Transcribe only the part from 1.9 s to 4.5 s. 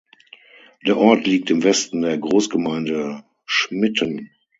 der Großgemeinde Schmitten.